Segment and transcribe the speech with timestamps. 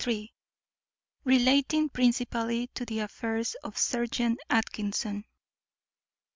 [1.27, 5.25] _Relating principally to the affairs of serjeant Atkinson.